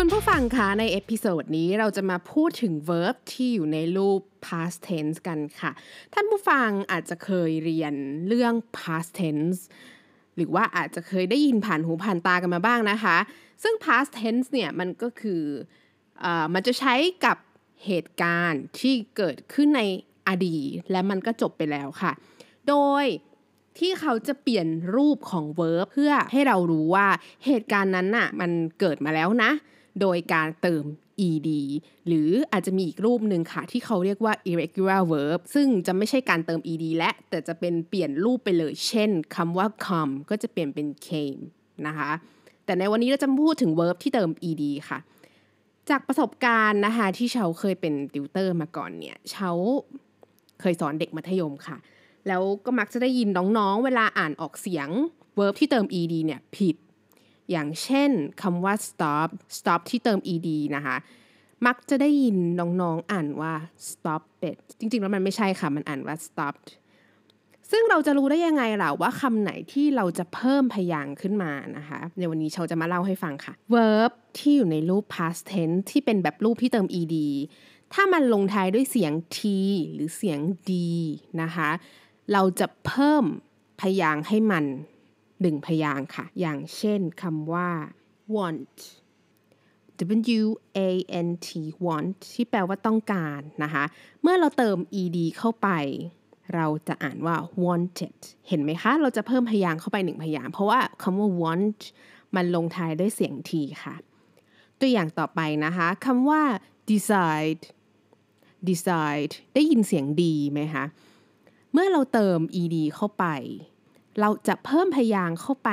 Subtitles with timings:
[0.00, 5.70] คุณผู้ฟังคะใน episode นี้เราจะมาพูดถึง verb ที่อยู่ในรูป past tense กันค่ะ
[6.14, 7.94] ท่านผู้ฟังอาจจะเคยเรียน
[8.28, 9.60] เรื่อง past tense
[10.36, 13.16] หรือว่าอาจจะเคยได้ยินผ่านหูผ่านตากันมาบ้างนะคะ
[13.62, 15.42] ซึ่ง past tense เนี่ยมันก็คือ
[16.20, 17.36] เอมันจะใช้กับ
[17.86, 19.82] เหตุการณ์ที่เกิดขึ้นใน
[20.28, 22.12] อดีตและมันก็จบไปแล้วค่ะ
[22.68, 23.04] โดย
[23.78, 27.06] ที่เขาจะเปลี่ยนรูปของ verb เพื่อให้เรารู้ว่า
[27.46, 29.52] เหตุการณ์นั้นน่ะมันเกิดมาแล้วนะ
[30.00, 30.84] โดยการเติม
[31.28, 31.48] ed
[32.06, 41.42] หรืออาจจะมีอีกรูปหนึ่งค่ะ ที่เขาเรียกว่า irregular verb ซึ่งจะไม่ใช่การเติม ed และแต่จะเป็นเปลี่ยนรูปไปเลย เช่นคำว่า come ก็จะเปลี่ยนเป็น came
[41.86, 42.10] นะคะ
[42.64, 44.98] แต่ในวันนี้เราจะพูดถึง verb ที่เติม ed ค่ะ
[45.90, 49.50] จากประสบการณ์นะคะที่เชาเคยเป็นติวเตอร์มาก่อนเนี่ยเชา
[50.60, 51.76] เคยสอนเด็กมัธยมค่ะ
[52.28, 54.88] แล้วก็มักจะได้ยินน้องๆ เวลาอ่านออกเสียง
[55.38, 56.76] verb ที่เติม ed เนี่ยผิด
[57.50, 58.10] อย่างเช่น
[58.42, 60.96] คำว่า stop stop ที่เติม ed นะคะ
[61.66, 63.54] มักจะได้ยินน้องๆอ่านว่า
[63.90, 66.68] stop it จริงๆ แล้วมันไม่ใช่ค่ะ มันอ่านว่า stopped
[67.70, 77.16] ซึ่งเราจะรู้ได้ยังไงล่ะว่าคำไหนที่เราจะเพิ่มพยางค์ขึ้นมานะคะ ในวันนี้เชาจะมาเล่าให้ฟังค่ะ verb ที่อยู่ในรูป past tense ที่เป็นแบบรูปที่เติม ed
[77.94, 79.38] ถ้ามันลงท้ายด้วยเสียง t
[79.92, 80.70] หรือเสียง d
[81.42, 81.70] นะคะ
[82.32, 83.24] เราจะเพิ่ม
[83.80, 84.64] พยางค์ให้มัน
[85.40, 87.70] หนึ่งพยางค่ะ อย่างเช่นคำว่า
[88.36, 88.78] want
[90.40, 90.44] W
[90.78, 90.80] A
[91.26, 91.48] N T
[91.86, 93.84] want ที่แปลว่าต้องการนะคะ
[94.22, 95.68] เมื่อเราเติม ed เข้าไป
[96.54, 101.80] เราจะอ่านว่า wanted เห็นไหมคะ เราจะเพิ่มพยางเข้าไปหนึ่งพยาง เพราะว่าคำว่า want
[102.34, 103.52] มันลงท้ายด้วยเสียง t
[103.84, 103.94] ค่ะ
[104.80, 106.42] ตัวอย่างต่อไปนะคะคำว่า
[106.90, 107.62] decide
[108.68, 110.84] decide ได้ยินเสียงดีไหมคะ
[111.72, 113.26] เมื่อเราเติม ed เข้าไป
[114.20, 115.70] เราจะเพิ่มพยางเข้าไป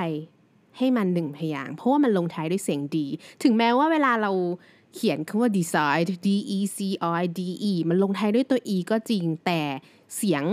[0.77, 3.07] ให้มันหนึ่งพยาง เพราะว่ามันลงท้ายด้วยเสียงดี
[3.43, 4.31] ถึงแม้ว่าเวลาเรา
[4.93, 6.27] เขียนคำว่า decide d
[6.57, 6.79] e c
[7.21, 9.61] i d e มันลงท้ายด้วยตัว e ก็จริง แต่
[10.17, 10.43] เสียง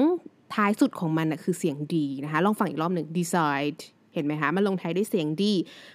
[0.54, 3.80] ท้ายสุดของมันนะคือเสียงดีนะคะ ลองฟังอีกรอบหนึ่ง decide
[4.14, 5.52] เห็นไหมคะ มันลงท้ายด้วยเสียงดี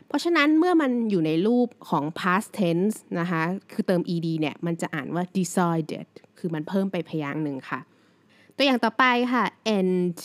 [0.08, 6.08] เพราะฉะนั้นเมื่อมันอยู่ในรูปของ past tense นะคะ คือเติม ed เนี่ย มันจะอ่านว่า decided
[6.38, 7.80] คือมันเพิ่มไปพยางค์หนึ่งค่ะ
[8.56, 9.44] ตัวอย่างต่อไปค่ะ
[9.78, 10.18] end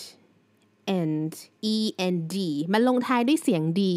[0.98, 1.32] end
[1.74, 1.76] e
[2.14, 2.36] n d
[2.72, 3.94] มันลงท้ายด้วยเสียงดี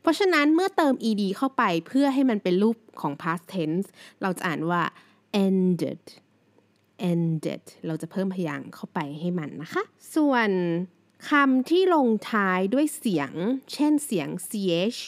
[0.00, 3.88] เพราะฉะนั้นเมื่อเติม ed เข้าไปเพื่อให้มันเป็นรูปของ past tense
[4.22, 4.82] เราจะอ่านว่า
[5.44, 6.02] ended
[7.10, 9.82] ended เราจะเพิ่มพยางค์เข้าไปให้มันนะคะ
[10.14, 10.50] ส่วน
[11.30, 13.32] คำที่ลงท้ายด้วยเสียง
[13.72, 15.00] เช่นเสียง ch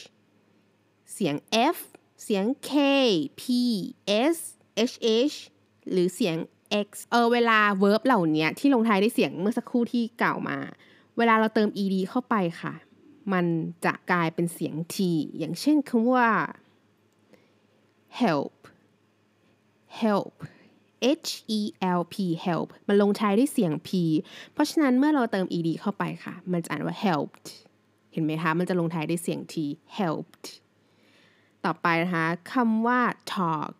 [1.13, 1.35] เสียง
[1.75, 1.77] f
[2.23, 2.71] เสียง k
[3.41, 3.43] p
[4.35, 4.37] s
[4.89, 4.93] h
[5.31, 5.35] h
[5.91, 6.37] หรือเสียง
[6.85, 10.57] x เออเวลา verb เหล่านี้ที่ลงท้ายด้วยเสียงเมื่อสักครู่ที่กล่าวมา
[11.17, 12.73] เวลาเราเติม ed เข้าไปค่ะ
[13.33, 13.45] มัน
[13.85, 14.97] จะกลายเป็นเสียง t
[15.37, 16.29] อย่างเช่นคำว่า
[18.21, 18.55] help
[20.01, 20.33] help
[21.27, 21.59] h e
[21.99, 22.15] l p
[22.45, 23.89] help มันลงท้ายด้วยเสียง p
[24.53, 27.47] เพราะฉะนั้นเมื่อเราเติม ed เข้าไปค่ะ มันจะอ่านว่า helped
[28.11, 29.55] เห็นไหมคะ มันจะลงท้ายด้วยเสียง t
[29.97, 30.45] helped
[31.65, 33.01] ต่อไปนะคะคำว่า
[33.33, 33.75] talk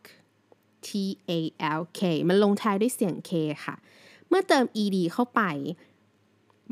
[0.88, 0.90] t
[1.30, 1.32] a
[1.80, 3.32] l k มันลงท้ายด้วยเสียง k
[3.66, 3.76] ค่ะ
[4.28, 5.42] เมื่อเติม ed เข้าไป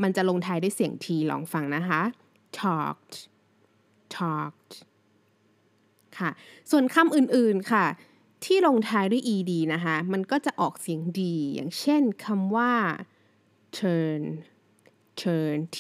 [0.01, 2.01] มันจะลงท้ายด้วยเสียง t ลองฟังนะคะ
[2.59, 3.15] talked
[4.17, 4.73] talked
[6.17, 6.29] ค่ะ
[6.71, 7.85] ส่วนคำอื่นๆค่ะ
[8.45, 12.73] ที่ลงท้ายด้วย ed นะคะ มันก็จะออกเสียงดีอย่างเช่นคำว่า
[13.79, 14.21] turn
[15.21, 15.79] turn t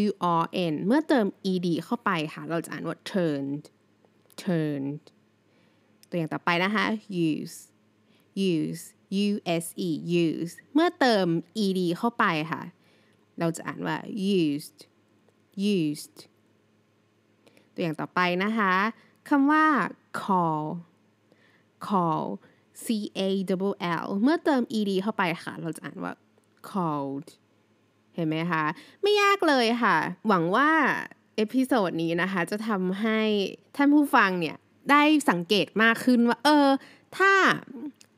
[0.00, 0.04] u
[0.40, 3.64] r n เมื่อเติม ed เข้าไปค่ะ เราจะอ่านว่า turned
[4.42, 5.02] turned
[6.08, 6.86] ตัวอย่างต่อไปนะคะ
[7.28, 7.56] use
[8.50, 8.84] use
[9.24, 9.28] u
[9.62, 9.90] s e
[10.24, 11.26] use เมื่อเติม
[11.64, 12.62] ed เข้าไปค่ะ
[13.38, 13.96] เราจะอ่านว่า
[14.36, 14.78] used
[15.74, 16.18] used
[17.74, 18.74] ตัวอย่างต่อไปนะคะ
[19.28, 19.64] คำว่า
[20.20, 20.62] call
[21.86, 22.24] call
[22.84, 22.86] c
[23.18, 23.70] a
[24.02, 26.12] l l เมื่อเติม ed เข้าไปค่ะ เราจะอ่านว่า
[26.70, 27.28] called
[28.14, 28.64] เห็นไหมคะ
[29.02, 29.96] ไม่ยากเลยค่ะ
[30.28, 30.70] หวังว่า
[31.36, 33.20] episode นี้นะคะ จะทำให้
[33.76, 34.56] ท่านผู้ฟังเนี่ย
[34.90, 36.68] ได้สังเกตมากขึ้นว่า เออ
[37.16, 37.32] ถ้า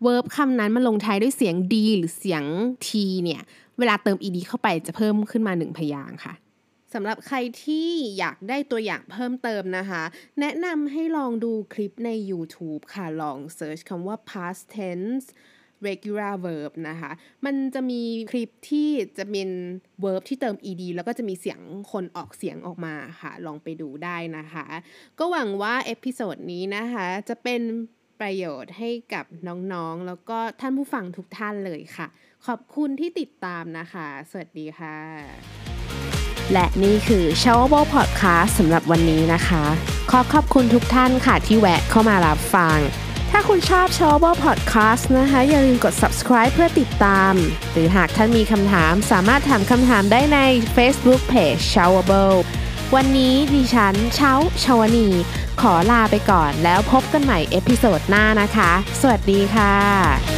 [0.05, 2.45] verb คำนั้นมันลงท้ายด้วยเสียง d หรือเสียง
[2.87, 2.89] t
[3.25, 3.43] เนี่ย
[3.79, 6.35] เวลาเติม ed เข้าไปจะเพิ่มขึ้นมาหนึ่งพยางค์ค่ะ
[6.95, 7.89] สำหรับใครที่
[8.19, 10.03] อยากได้ตัวอย่างเพิ่มเติมนะคะ
[10.41, 15.27] แนะนำให้ลองดูคลิปใน YouTube ค่ะ ลอง search คำว่า past tense
[15.87, 17.11] regular verb นะคะ
[17.45, 19.51] มันจะมีคลิปที่จะเป็น
[20.05, 21.61] verb ที่เติม ed แล้วก็จะมีเสียง
[21.93, 24.67] คนออกเสียงออกมาค่ะ ลองไปดูได้นะคะ
[25.19, 27.63] ก็หวังว่า episode นี้นะคะ จะเป็น
[28.21, 29.25] ประโยชน์ให้กับ
[29.73, 32.07] น้องๆ แล้วก็ท่านผู้ฟังทุกท่านเลยค่ะ
[32.47, 34.99] ขอบคุณที่ติดตามนะคะ สวัสดีค่ะ
[36.53, 39.65] และนี่คือ s h o w a b l e Podcast สำหรับวันนี้นะคะ
[40.11, 42.79] ขอขอบคุณทุกท่านค่ะที่แวะเข้ามารับฟัง
[43.31, 47.33] ถ้าคุณชอบ s h o w a b l e Podcast นะคะ อย่าลืมกด subscribe เพื่อติดตาม
[47.73, 50.39] หรือหากท่านมีคำถามสามารถถามคำถามได้ใน
[50.77, 52.39] Facebook Page s h o w a b l e
[52.97, 54.33] วันนี้ดิฉันเช้า
[54.65, 55.09] ชาวนี
[55.61, 60.38] ขอลาไปก่อนแล้วพบกันใหม่เอพิโซดหน้านะคะ สวัสดีค่ะ